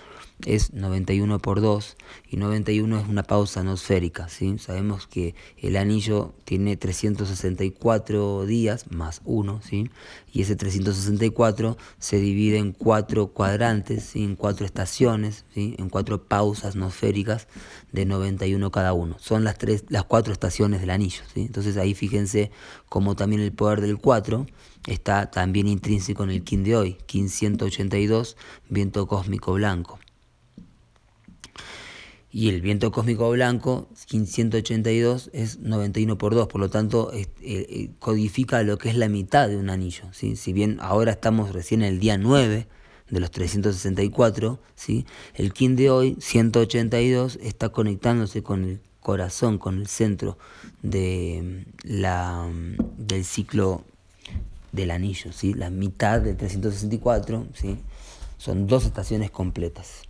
es 0.43 0.73
91 0.73 1.39
por 1.39 1.61
2 1.61 1.95
y 2.29 2.37
91 2.37 2.99
es 2.99 3.07
una 3.07 3.23
pausa 3.23 3.61
atmosférica. 3.61 4.27
¿sí? 4.27 4.57
Sabemos 4.57 5.07
que 5.07 5.33
el 5.57 5.77
anillo 5.77 6.33
tiene 6.43 6.77
364 6.77 8.45
días 8.45 8.91
más 8.91 9.21
1 9.25 9.61
¿sí? 9.63 9.89
y 10.31 10.41
ese 10.41 10.55
364 10.55 11.77
se 11.99 12.17
divide 12.17 12.57
en 12.57 12.73
cuatro 12.73 13.27
cuadrantes, 13.27 14.03
¿sí? 14.03 14.23
en 14.23 14.35
cuatro 14.35 14.65
estaciones, 14.65 15.45
¿sí? 15.53 15.75
en 15.77 15.89
cuatro 15.89 16.23
pausas 16.23 16.75
atmosféricas 16.75 17.47
de 17.91 18.05
91 18.05 18.71
cada 18.71 18.93
uno. 18.93 19.17
Son 19.19 19.43
las, 19.43 19.57
tres, 19.57 19.85
las 19.89 20.03
cuatro 20.03 20.33
estaciones 20.33 20.81
del 20.81 20.89
anillo. 20.89 21.21
¿sí? 21.33 21.41
Entonces 21.41 21.77
ahí 21.77 21.93
fíjense 21.93 22.51
cómo 22.89 23.15
también 23.15 23.41
el 23.41 23.53
poder 23.53 23.81
del 23.81 23.97
4 23.97 24.45
está 24.87 25.31
también 25.31 25.67
intrínseco 25.67 26.23
en 26.23 26.29
el 26.29 26.43
Kin 26.43 26.63
de 26.63 26.75
hoy, 26.75 26.97
Kin 27.07 27.29
182, 27.29 28.37
viento 28.69 29.07
cósmico 29.07 29.53
blanco 29.53 29.99
y 32.35 32.49
el 32.49 32.59
viento 32.59 32.91
cósmico 32.91 33.29
blanco, 33.31 33.87
182, 33.95 35.29
es 35.31 35.59
91 35.59 36.17
por 36.17 36.35
2, 36.35 36.49
por 36.49 36.59
lo 36.59 36.69
tanto 36.69 37.13
eh, 37.13 37.27
eh, 37.41 37.91
codifica 37.99 38.61
lo 38.61 38.77
que 38.77 38.89
es 38.89 38.97
la 38.97 39.07
mitad 39.07 39.47
de 39.47 39.55
un 39.55 39.69
anillo. 39.69 40.03
¿sí? 40.11 40.35
Si 40.35 40.51
bien 40.51 40.77
ahora 40.81 41.13
estamos 41.13 41.53
recién 41.53 41.81
en 41.81 41.93
el 41.93 41.99
día 42.01 42.17
9 42.17 42.67
de 43.09 43.19
los 43.21 43.31
364, 43.31 44.59
¿sí? 44.75 45.05
el 45.35 45.53
kin 45.53 45.77
de 45.77 45.89
hoy, 45.89 46.17
182, 46.19 47.39
está 47.41 47.69
conectándose 47.69 48.43
con 48.43 48.65
el 48.65 48.81
corazón, 48.99 49.57
con 49.57 49.77
el 49.77 49.87
centro 49.87 50.37
de 50.81 51.65
la, 51.83 52.49
del 52.97 53.23
ciclo 53.23 53.85
del 54.73 54.91
anillo, 54.91 55.31
¿sí? 55.31 55.53
la 55.53 55.69
mitad 55.69 56.19
de 56.19 56.33
364, 56.33 57.47
¿sí? 57.53 57.77
son 58.37 58.67
dos 58.67 58.83
estaciones 58.83 59.31
completas. 59.31 60.01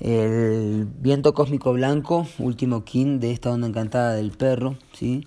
El 0.00 0.86
viento 0.86 1.34
cósmico 1.34 1.74
blanco, 1.74 2.26
último 2.38 2.84
kin 2.84 3.20
de 3.20 3.32
esta 3.32 3.50
onda 3.50 3.68
encantada 3.68 4.14
del 4.14 4.30
perro, 4.30 4.78
¿sí? 4.94 5.26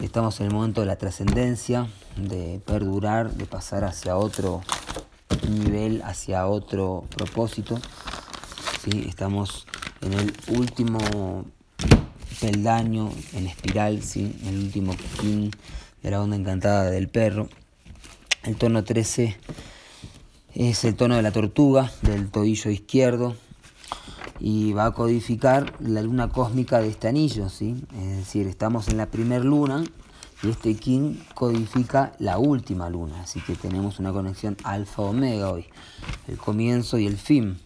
Estamos 0.00 0.38
en 0.40 0.48
el 0.48 0.52
momento 0.52 0.82
de 0.82 0.86
la 0.86 0.96
trascendencia, 0.96 1.88
de 2.16 2.60
perdurar, 2.66 3.32
de 3.32 3.46
pasar 3.46 3.84
hacia 3.84 4.18
otro 4.18 4.60
nivel, 5.48 6.02
hacia 6.02 6.46
otro 6.46 7.04
propósito. 7.16 7.80
¿sí? 8.84 9.06
Estamos 9.08 9.66
en 10.02 10.12
el 10.12 10.32
último 10.58 11.46
peldaño, 12.38 13.10
en 13.32 13.46
espiral, 13.46 14.02
¿sí? 14.02 14.36
el 14.46 14.58
último 14.58 14.94
kin 15.20 15.50
de 16.02 16.10
la 16.10 16.20
onda 16.20 16.36
encantada 16.36 16.90
del 16.90 17.08
perro. 17.08 17.48
El 18.42 18.56
tono 18.56 18.84
13 18.84 19.38
es 20.54 20.84
el 20.84 20.96
tono 20.96 21.16
de 21.16 21.22
la 21.22 21.30
tortuga, 21.30 21.90
del 22.02 22.30
tobillo 22.30 22.70
izquierdo, 22.70 23.36
y 24.44 24.72
va 24.72 24.86
a 24.86 24.90
codificar 24.90 25.72
la 25.78 26.02
luna 26.02 26.28
cósmica 26.28 26.80
de 26.80 26.88
este 26.88 27.06
anillo, 27.06 27.48
¿sí? 27.48 27.76
Es 27.96 28.16
decir, 28.16 28.48
estamos 28.48 28.88
en 28.88 28.96
la 28.96 29.06
primera 29.06 29.44
luna 29.44 29.84
y 30.42 30.48
este 30.48 30.74
King 30.74 31.14
codifica 31.34 32.12
la 32.18 32.38
última 32.38 32.90
luna, 32.90 33.20
así 33.20 33.40
que 33.40 33.54
tenemos 33.54 34.00
una 34.00 34.12
conexión 34.12 34.56
alfa-omega 34.64 35.52
hoy, 35.52 35.66
el 36.26 36.38
comienzo 36.38 36.98
y 36.98 37.06
el 37.06 37.18
fin. 37.18 37.58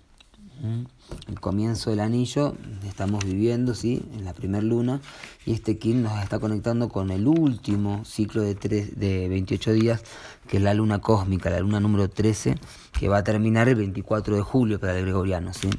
El 1.28 1.40
comienzo 1.40 1.90
del 1.90 2.00
anillo 2.00 2.54
estamos 2.86 3.24
viviendo, 3.24 3.74
¿sí? 3.74 4.02
En 4.14 4.26
la 4.26 4.34
primera 4.34 4.62
luna 4.62 5.00
y 5.46 5.52
este 5.52 5.78
King 5.78 6.02
nos 6.02 6.22
está 6.22 6.38
conectando 6.40 6.90
con 6.90 7.10
el 7.10 7.26
último 7.26 8.04
ciclo 8.04 8.42
de, 8.42 8.54
tres, 8.54 8.98
de 9.00 9.28
28 9.30 9.72
días, 9.72 10.02
que 10.46 10.58
es 10.58 10.62
la 10.62 10.74
luna 10.74 10.98
cósmica, 11.00 11.48
la 11.48 11.60
luna 11.60 11.80
número 11.80 12.10
13, 12.10 12.56
que 12.98 13.08
va 13.08 13.18
a 13.18 13.24
terminar 13.24 13.66
el 13.70 13.76
24 13.76 14.36
de 14.36 14.42
julio 14.42 14.78
para 14.78 14.98
el 14.98 15.04
gregoriano, 15.04 15.54
¿sí? 15.54 15.70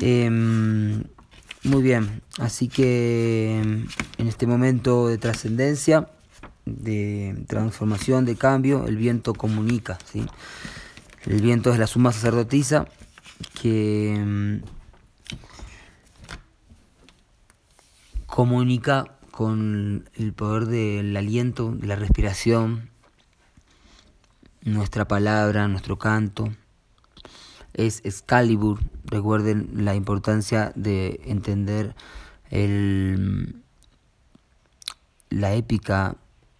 Em, 0.00 1.04
muy 1.64 1.82
bien, 1.82 2.22
así 2.38 2.68
que 2.68 3.58
em, 3.60 3.86
en 4.18 4.28
este 4.28 4.46
momento 4.46 5.08
de 5.08 5.18
trascendencia, 5.18 6.08
de 6.64 7.44
transformación, 7.46 8.24
de 8.24 8.36
cambio, 8.36 8.86
el 8.86 8.96
viento 8.96 9.34
comunica. 9.34 9.98
¿sí? 10.04 10.26
El 11.24 11.40
viento 11.40 11.72
es 11.72 11.78
la 11.78 11.86
suma 11.86 12.12
sacerdotisa 12.12 12.86
que 13.60 14.14
em, 14.14 14.62
comunica 18.26 19.16
con 19.30 20.08
el 20.14 20.32
poder 20.32 20.66
del 20.66 21.16
aliento, 21.16 21.72
de 21.72 21.86
la 21.86 21.96
respiración, 21.96 22.90
nuestra 24.62 25.06
palabra, 25.06 25.68
nuestro 25.68 25.98
canto 25.98 26.50
es 27.76 28.00
Excalibur. 28.04 28.80
Recuerden 29.04 29.84
la 29.84 29.94
importancia 29.94 30.72
de 30.74 31.20
entender 31.26 31.94
el, 32.50 33.62
la 35.30 35.54
épica 35.54 36.16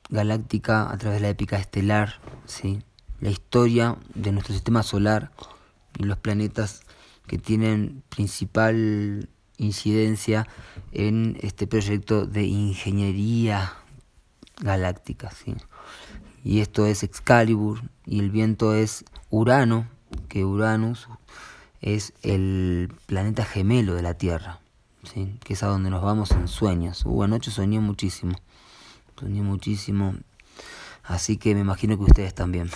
galáctica 0.09 0.91
a 0.91 0.97
través 0.99 1.21
de 1.21 1.27
la 1.27 1.31
épica 1.31 1.59
estelar, 1.59 2.21
¿sí? 2.45 2.83
la 3.21 3.31
historia 3.31 3.97
de 4.15 4.31
nuestro 4.31 4.55
sistema 4.55 4.83
solar 4.83 5.33
y 5.99 6.05
los 6.05 6.19
planetas 6.19 6.83
que 7.27 7.39
tienen 7.39 8.03
principal 8.09 9.29
incidencia 9.57 10.47
en 10.93 11.39
este 11.41 11.67
proyecto 11.67 12.27
de 12.27 12.45
ingeniería 12.45 13.73
galáctica. 14.61 15.31
¿sí? 15.31 15.55
Y 16.45 16.61
esto 16.61 16.87
es 16.87 17.03
Excalibur 17.03 17.81
y 18.05 18.21
el 18.21 18.31
viento 18.31 18.75
es 18.75 19.05
Urano, 19.31 19.89
que 20.29 20.45
Uranus 20.45 21.09
es 21.81 22.13
el 22.23 22.93
planeta 23.07 23.45
gemelo 23.45 23.95
de 23.95 24.03
la 24.03 24.15
Tierra, 24.15 24.61
¿sí? 25.03 25.39
que 25.45 25.55
es 25.55 25.63
a 25.63 25.69
donde 25.69 25.91
nos 25.91 26.03
vamos 26.03 26.31
en 26.33 26.49
sueños. 26.49 27.05
Uh, 27.05 27.23
anoche 27.23 27.51
soñé 27.51 27.81
muchísimo, 27.81 28.37
soñé 29.19 29.43
muchísimo, 29.43 30.15
así 31.05 31.37
que 31.37 31.55
me 31.55 31.61
imagino 31.61 31.97
que 31.97 32.05
ustedes 32.05 32.35
también. 32.35 32.71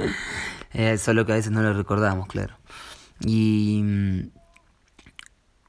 eh, 0.72 0.98
solo 0.98 1.26
que 1.26 1.32
a 1.32 1.36
veces 1.36 1.52
no 1.52 1.62
lo 1.62 1.72
recordamos, 1.72 2.28
claro. 2.28 2.56
Y 3.20 3.82
mm, 3.84 4.30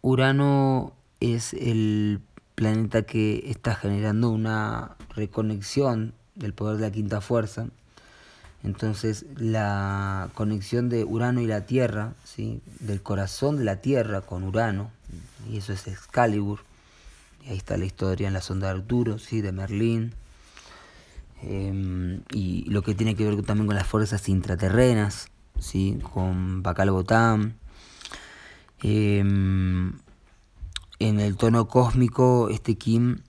Urano 0.01 0.93
es 1.19 1.53
el 1.53 2.21
planeta 2.55 3.03
que 3.03 3.49
está 3.49 3.75
generando 3.75 4.29
una 4.29 4.95
reconexión 5.15 6.13
del 6.35 6.53
poder 6.53 6.77
de 6.77 6.83
la 6.83 6.91
quinta 6.91 7.21
fuerza. 7.21 7.67
Entonces 8.63 9.25
la 9.35 10.29
conexión 10.35 10.89
de 10.89 11.03
Urano 11.03 11.41
y 11.41 11.47
la 11.47 11.65
Tierra, 11.65 12.13
¿sí? 12.23 12.61
del 12.79 13.01
corazón 13.01 13.57
de 13.57 13.63
la 13.63 13.77
Tierra 13.77 14.21
con 14.21 14.43
Urano, 14.43 14.91
y 15.49 15.57
eso 15.57 15.73
es 15.73 15.87
Excalibur, 15.87 16.59
y 17.43 17.49
ahí 17.49 17.57
está 17.57 17.77
la 17.77 17.85
historia 17.85 18.27
en 18.27 18.33
la 18.33 18.41
sonda 18.41 18.67
de 18.67 18.79
Arturo, 18.79 19.17
¿sí? 19.17 19.41
de 19.41 19.51
Merlín, 19.51 20.13
em, 21.41 22.21
y 22.31 22.69
lo 22.69 22.83
que 22.83 22.93
tiene 22.93 23.15
que 23.15 23.25
ver 23.25 23.41
también 23.41 23.65
con 23.65 23.75
las 23.75 23.87
fuerzas 23.87 24.29
intraterrenas, 24.29 25.29
¿sí? 25.59 25.99
con 26.13 26.61
Bacal 26.61 26.91
Botán. 26.91 27.55
Em, 28.83 29.93
en 30.99 31.19
el 31.19 31.35
tono 31.35 31.67
cósmico, 31.67 32.49
este 32.49 32.75
Kim 32.75 33.21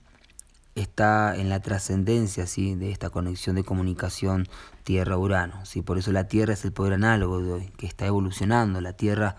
está 0.74 1.37
en 1.37 1.48
la 1.48 1.61
trascendencia 1.61 2.46
¿sí? 2.46 2.74
de 2.74 2.90
esta 2.90 3.11
conexión 3.11 3.56
de 3.56 3.64
comunicación 3.64 4.48
Tierra-Urano. 4.85 5.64
¿sí? 5.64 5.82
Por 5.82 5.98
eso 5.98 6.12
la 6.12 6.28
Tierra 6.28 6.54
es 6.54 6.64
el 6.64 6.72
poder 6.72 6.94
análogo 6.94 7.40
de 7.40 7.52
hoy, 7.52 7.72
que 7.76 7.87
está 7.87 8.06
evolucionando. 8.06 8.80
La 8.80 8.94
Tierra 8.94 9.37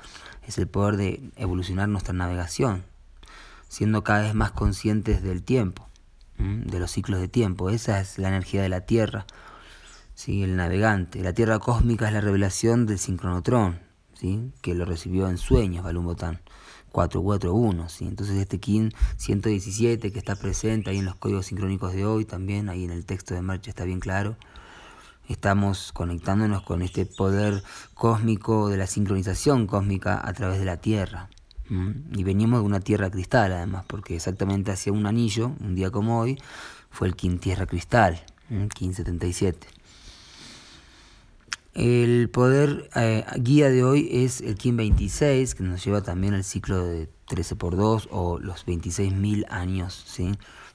es 0.48 0.58
el 0.58 0.68
poder 0.68 0.98
de 0.98 1.32
evolucionar 1.36 1.90
nuestra 1.90 2.14
navegación, 2.14 2.84
siendo 3.68 4.04
cada 4.04 4.22
vez 4.22 4.36
más 4.36 4.52
conscientes 4.52 5.24
del 5.24 5.44
tiempo, 5.44 5.88
de 6.38 6.80
los 6.80 6.92
ciclos 6.92 7.20
de 7.20 7.28
tiempo. 7.28 7.70
Esa 7.70 8.00
es 8.00 8.18
la 8.18 8.28
energía 8.28 8.62
de 8.62 8.70
la 8.70 8.82
Tierra, 8.82 9.26
¿sí? 10.14 10.44
el 10.44 10.56
navegante. 10.56 11.24
La 11.24 11.34
Tierra 11.34 11.60
cósmica 11.60 12.08
es 12.08 12.14
la 12.14 12.22
revelación 12.22 12.86
del 12.86 13.00
sincronotrón, 13.00 13.80
¿sí? 14.14 14.52
que 14.62 14.76
lo 14.76 14.86
recibió 14.86 15.28
en 15.30 15.38
sueños 15.38 15.84
Balum 15.84 16.06
Botán. 16.06 16.42
441, 16.94 17.90
¿sí? 17.90 18.06
Entonces 18.06 18.38
este 18.38 18.60
KIN 18.60 18.94
117 19.18 20.12
que 20.12 20.20
está 20.20 20.36
presente 20.36 20.92
ahí 20.92 21.00
en 21.00 21.06
los 21.06 21.16
códigos 21.16 21.48
sincrónicos 21.48 21.92
de 21.94 22.06
hoy 22.06 22.24
también, 22.24 22.70
ahí 22.70 22.86
en 22.86 22.92
el 22.92 23.04
texto 23.04 23.34
de 23.34 23.42
marcha 23.42 23.72
está 23.72 23.84
bien 23.84 24.00
claro. 24.00 24.38
Estamos 25.28 25.92
conectándonos 25.92 26.62
con 26.62 26.82
este 26.82 27.06
poder 27.06 27.64
cósmico 27.96 28.70
de 28.70 28.78
la 28.78 28.88
sincronización 28.88 29.68
cósmica 29.68 30.22
a 30.24 30.34
través 30.34 30.60
de 30.60 30.66
la 30.66 30.78
Tierra. 30.78 31.30
Y 32.12 32.24
venimos 32.24 32.60
de 32.60 32.66
una 32.66 32.80
Tierra 32.80 33.10
cristal 33.10 33.52
además, 33.54 33.86
porque 33.88 34.16
exactamente 34.16 34.72
hacia 34.72 34.94
un 34.94 35.08
anillo, 35.08 35.54
un 35.62 35.74
día 35.74 35.90
como 35.90 36.20
hoy, 36.20 36.38
fue 36.92 37.08
el 37.08 37.16
KIN 37.16 37.40
Tierra 37.40 37.66
Cristal, 37.66 38.22
KIN 38.76 38.94
77. 38.94 39.68
El 41.74 42.30
poder 42.30 42.88
eh, 42.96 43.26
guía 43.38 43.70
de 43.70 43.84
hoy 43.84 44.08
es 44.12 44.42
el 44.42 44.56
Kim 44.56 44.78
26, 44.78 45.56
que 45.56 45.64
nos 45.64 45.84
lleva 45.84 46.02
también 46.02 46.36
al 46.36 46.44
ciclo 46.44 46.86
de 46.86 47.10
13 47.28 47.56
por 47.56 47.76
2 47.76 48.10
o 48.12 48.38
los 48.38 48.68
26.000 48.68 49.46
años 49.50 50.04
¿sí? 50.06 50.34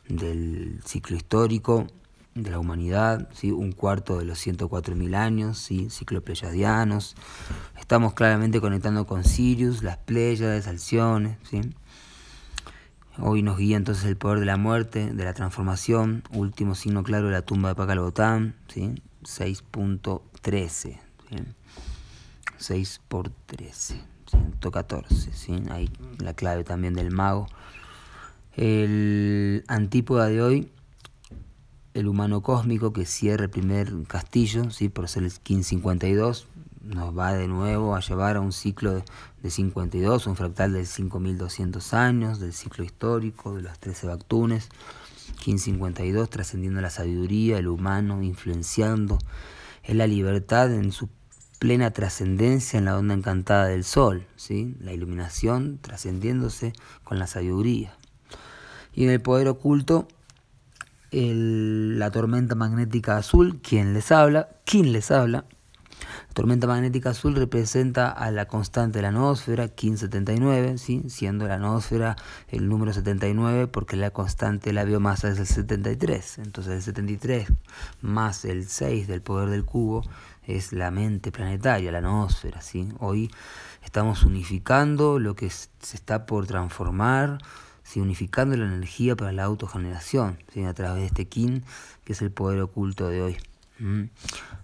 del 0.09 0.81
ciclo 0.85 1.17
histórico 1.17 1.87
de 2.35 2.51
la 2.51 2.59
humanidad, 2.59 3.29
¿sí? 3.33 3.53
un 3.53 3.71
cuarto 3.71 4.19
de 4.19 4.25
los 4.25 4.45
104.000 4.45 5.15
años, 5.15 5.59
¿sí? 5.59 5.89
ciclo 5.89 6.21
pleyadianos. 6.21 7.15
Estamos 7.79 8.15
claramente 8.15 8.61
conectando 8.61 9.07
con 9.07 9.23
Sirius, 9.23 9.85
las 9.85 9.99
Pléyades, 9.99 10.67
Alciones. 10.67 11.39
¿sí? 11.49 11.61
Hoy 13.19 13.43
nos 13.43 13.57
guía 13.57 13.77
entonces 13.77 14.05
el 14.05 14.17
poder 14.17 14.41
de 14.41 14.47
la 14.47 14.57
muerte, 14.57 15.13
de 15.13 15.25
la 15.25 15.33
transformación, 15.33 16.25
último 16.33 16.75
signo 16.75 17.05
claro 17.05 17.27
de 17.27 17.33
la 17.33 17.43
tumba 17.43 17.69
de 17.69 17.75
Pacalbotán, 17.77 18.57
¿sí? 18.67 18.95
6.13. 19.29 20.99
6 22.57 23.01
por 23.09 23.31
13, 23.47 24.01
114. 24.31 25.33
¿sí? 25.33 25.63
Ahí 25.71 25.91
la 26.19 26.35
clave 26.35 26.65
también 26.65 26.95
del 26.95 27.11
mago. 27.11 27.47
El 28.57 29.65
antípoda 29.69 30.27
de 30.27 30.43
hoy, 30.43 30.73
el 31.95 32.09
humano 32.09 32.43
cósmico 32.43 32.93
que 32.93 33.05
cierra 33.05 33.45
el 33.45 33.51
primer 33.51 33.93
castillo, 34.09 34.71
¿sí? 34.71 34.89
por 34.89 35.09
ser 35.09 35.23
el 35.23 35.31
1552, 35.31 36.49
nos 36.83 37.17
va 37.17 37.35
de 37.35 37.47
nuevo 37.47 37.95
a 37.95 38.01
llevar 38.01 38.37
a 38.37 38.41
un 38.41 38.53
ciclo 38.53 39.05
de 39.43 39.51
52, 39.51 40.27
un 40.27 40.37
fractal 40.37 40.73
de 40.73 40.87
5200 40.87 41.95
años, 41.95 42.41
del 42.41 42.53
ciclo 42.53 42.83
histórico, 42.83 43.55
de 43.55 43.63
los 43.63 43.79
13 43.79 44.07
Bactunes. 44.07 44.71
1552, 45.37 46.31
trascendiendo 46.31 46.81
la 46.81 46.91
sabiduría, 46.91 47.59
el 47.59 47.69
humano, 47.69 48.23
influenciando, 48.23 49.19
es 49.83 49.97
la 49.97 50.07
libertad 50.07 50.73
en 50.73 50.93
su 50.93 51.09
plena 51.59 51.91
trascendencia 51.91 52.79
en 52.79 52.85
la 52.85 52.97
onda 52.97 53.15
encantada 53.15 53.67
del 53.67 53.85
sol, 53.85 54.27
¿sí? 54.37 54.77
la 54.81 54.93
iluminación 54.93 55.79
trascendiéndose 55.81 56.73
con 57.05 57.19
la 57.19 57.27
sabiduría. 57.27 57.97
Y 58.95 59.05
en 59.05 59.11
el 59.11 59.21
poder 59.21 59.49
oculto, 59.49 60.09
la 61.11 62.11
tormenta 62.11 62.55
magnética 62.55 63.17
azul, 63.17 63.61
quien 63.63 63.95
les 63.95 64.13
habla, 64.13 64.49
quién 64.65 64.93
les 64.93 65.11
habla, 65.11 65.45
tormenta 66.35 66.67
magnética 66.67 67.11
azul 67.11 67.35
representa 67.35 68.11
a 68.11 68.31
la 68.31 68.47
constante 68.47 68.99
de 68.99 69.03
la 69.03 69.11
noósfera, 69.11 69.65
1579, 69.65 70.79
¿sí? 70.79 71.03
siendo 71.09 71.49
la 71.49 71.59
noósfera 71.59 72.17
el 72.49 72.69
número 72.69 72.93
79 72.93 73.67
porque 73.67 73.97
la 73.97 74.11
constante 74.11 74.71
de 74.71 74.75
la 74.75 74.85
biomasa 74.85 75.29
es 75.29 75.39
el 75.39 75.47
73. 75.47 76.39
Entonces 76.39 76.75
el 76.75 76.83
73 76.83 77.49
más 78.01 78.45
el 78.45 78.69
6 78.69 79.09
del 79.09 79.23
poder 79.23 79.51
del 79.51 79.65
cubo 79.65 80.03
es 80.47 80.73
la 80.73 80.91
mente 80.91 81.31
planetaria, 81.31 81.93
la 81.93 82.01
noósfera. 82.01 82.63
¿sí? 82.63 82.89
Hoy 82.99 83.31
estamos 83.85 84.25
unificando 84.25 85.19
lo 85.19 85.37
que 85.37 85.51
se 85.51 85.69
está 85.97 86.27
por 86.27 86.47
transformar, 86.47 87.39
¿sí? 87.83 88.01
unificando 88.01 88.57
la 88.57 88.67
energía 88.67 89.15
para 89.15 89.33
la 89.33 89.45
autogeneración 89.45 90.39
¿sí? 90.53 90.65
a 90.65 90.75
través 90.75 91.01
de 91.01 91.07
este 91.07 91.29
kin, 91.29 91.65
que 92.05 92.15
es 92.15 92.23
el 92.23 92.31
poder 92.31 92.61
oculto 92.61 93.09
de 93.09 93.23
hoy. 93.23 93.37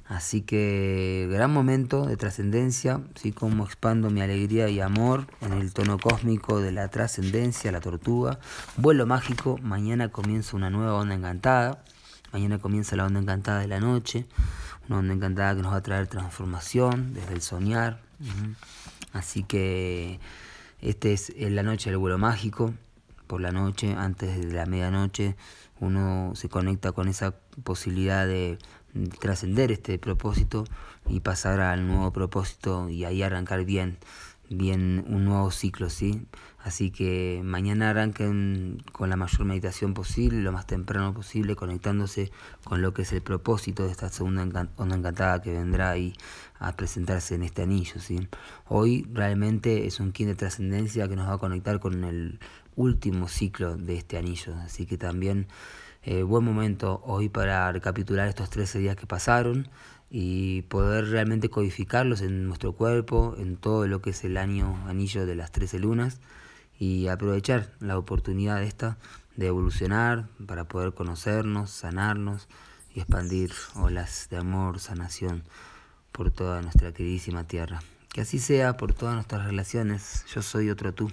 Así 0.07 0.43
que 0.43 1.27
gran 1.31 1.51
momento 1.51 2.05
de 2.07 2.17
trascendencia, 2.17 3.01
¿sí? 3.15 3.33
como 3.33 3.65
expando 3.65 4.11
mi 4.11 4.21
alegría 4.21 4.69
y 4.69 4.81
amor 4.81 5.27
en 5.41 5.55
el 5.55 5.73
tono 5.73 5.99
cósmico 5.99 6.61
de 6.61 6.73
la 6.73 6.89
trascendencia, 6.89 7.73
la 7.73 7.81
tortuga. 7.81 8.39
Vuelo 8.77 9.07
mágico, 9.07 9.59
mañana 9.63 10.11
comienza 10.11 10.57
una 10.57 10.69
nueva 10.69 10.95
onda 10.95 11.15
encantada, 11.15 11.83
mañana 12.33 12.59
comienza 12.59 12.97
la 12.97 13.07
onda 13.07 13.21
encantada 13.21 13.61
de 13.61 13.69
la 13.69 13.81
noche, 13.81 14.27
una 14.89 14.99
onda 14.99 15.15
encantada 15.15 15.57
que 15.57 15.63
nos 15.63 15.73
va 15.73 15.79
a 15.79 15.83
traer 15.83 16.07
transformación 16.07 17.15
desde 17.15 17.33
el 17.33 17.41
soñar. 17.41 18.01
Así 19.15 19.43
que 19.43 20.21
este 20.83 21.15
es 21.15 21.33
la 21.39 21.63
noche 21.63 21.89
del 21.89 21.99
vuelo 21.99 22.19
mágico, 22.19 22.75
por 23.27 23.41
la 23.41 23.53
noche, 23.53 23.95
antes 23.97 24.37
de 24.37 24.53
la 24.53 24.67
medianoche, 24.67 25.37
uno 25.81 26.33
se 26.35 26.49
conecta 26.49 26.93
con 26.93 27.09
esa 27.09 27.35
posibilidad 27.65 28.27
de 28.27 28.59
trascender 29.21 29.73
este 29.73 29.99
propósito 29.99 30.65
y 31.09 31.21
pasar 31.21 31.61
al 31.61 31.87
nuevo 31.87 32.13
propósito 32.13 32.89
y 32.89 33.05
ahí 33.05 33.23
arrancar 33.23 33.65
bien, 33.65 33.99
bien 34.49 35.05
un 35.09 35.25
nuevo 35.25 35.51
ciclo, 35.51 35.91
¿sí? 35.91 36.27
Así 36.65 36.91
que 36.91 37.43
mañana 37.45 37.91
arranquen 37.91 38.83
con 38.93 39.11
la 39.11 39.17
mayor 39.17 39.45
meditación 39.45 39.93
posible, 39.93 40.41
lo 40.41 40.51
más 40.51 40.67
temprano 40.67 41.13
posible, 41.13 41.57
conectándose 41.57 42.33
con 42.65 42.81
lo 42.81 42.95
que 42.95 43.03
es 43.03 43.13
el 43.13 43.21
propósito 43.21 43.85
de 43.85 43.91
esta 43.91 44.09
segunda 44.09 44.69
onda 44.77 44.97
encantada 44.97 45.43
que 45.43 45.53
vendrá 45.53 45.91
ahí 45.91 46.15
a 46.59 46.75
presentarse 46.75 47.35
en 47.35 47.43
este 47.43 47.63
anillo, 47.63 48.01
¿sí? 48.01 48.29
Hoy 48.67 49.07
realmente 49.13 49.87
es 49.87 50.01
un 50.01 50.13
quien 50.13 50.31
de 50.31 50.37
trascendencia 50.37 51.07
que 51.07 51.17
nos 51.17 51.29
va 51.29 51.35
a 51.35 51.39
conectar 51.39 51.81
con 51.81 52.03
el 52.05 52.39
último 52.77 53.29
ciclo 53.29 53.77
de 53.77 53.97
este 53.97 54.17
anillo, 54.17 54.55
así 54.57 54.87
que 54.87 54.97
también 54.97 55.47
eh, 56.07 56.23
buen 56.23 56.45
momento 56.45 57.01
hoy 57.05 57.29
para 57.29 57.73
recapitular 57.73 58.29
estos 58.29 58.51
13 58.51 58.79
días 58.79 58.97
que 58.97 59.07
pasaron 59.07 59.69
y 60.11 60.63
poder 60.63 61.09
realmente 61.09 61.49
codificarlos 61.49 62.21
en 62.21 62.47
nuestro 62.47 62.75
cuerpo, 62.75 63.35
en 63.39 63.57
todo 63.57 63.87
lo 63.87 64.03
que 64.03 64.11
es 64.11 64.23
el 64.25 64.37
año 64.37 64.87
anillo 64.87 65.25
de 65.25 65.35
las 65.35 65.51
13 65.51 65.79
lunas 65.79 66.21
y 66.79 67.09
aprovechar 67.09 67.73
la 67.81 67.97
oportunidad 67.97 68.63
esta 68.63 68.99
de 69.37 69.47
evolucionar 69.47 70.29
para 70.47 70.65
poder 70.65 70.93
conocernos, 70.93 71.71
sanarnos 71.71 72.49
y 72.95 73.01
expandir 73.01 73.53
olas 73.75 74.29
de 74.31 74.37
amor, 74.37 74.81
sanación 74.81 75.43
por 76.13 76.31
toda 76.31 76.61
nuestra 76.61 76.93
queridísima 76.93 77.45
tierra. 77.45 77.81
Que 78.13 78.21
así 78.21 78.39
sea 78.39 78.77
por 78.77 78.93
todas 78.93 79.15
nuestras 79.15 79.45
relaciones. 79.47 80.25
Yo 80.33 80.43
soy 80.43 80.71
otro 80.71 80.93
tú. 80.93 81.11